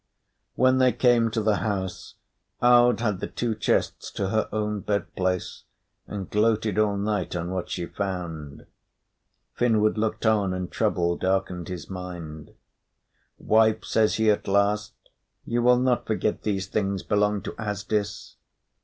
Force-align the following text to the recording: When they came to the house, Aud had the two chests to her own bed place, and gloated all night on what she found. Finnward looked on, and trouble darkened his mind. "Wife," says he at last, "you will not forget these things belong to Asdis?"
When 0.55 0.79
they 0.79 0.91
came 0.93 1.29
to 1.29 1.43
the 1.43 1.57
house, 1.57 2.15
Aud 2.59 3.01
had 3.01 3.19
the 3.19 3.27
two 3.27 3.53
chests 3.53 4.09
to 4.13 4.29
her 4.29 4.49
own 4.51 4.79
bed 4.79 5.15
place, 5.15 5.63
and 6.07 6.27
gloated 6.27 6.79
all 6.79 6.97
night 6.97 7.35
on 7.35 7.51
what 7.51 7.69
she 7.69 7.85
found. 7.85 8.65
Finnward 9.55 9.99
looked 9.99 10.25
on, 10.25 10.55
and 10.55 10.71
trouble 10.71 11.17
darkened 11.17 11.67
his 11.67 11.87
mind. 11.87 12.55
"Wife," 13.37 13.85
says 13.85 14.15
he 14.15 14.31
at 14.31 14.47
last, 14.47 14.93
"you 15.45 15.61
will 15.61 15.77
not 15.77 16.07
forget 16.07 16.41
these 16.41 16.65
things 16.65 17.03
belong 17.03 17.43
to 17.43 17.53
Asdis?" 17.59 18.37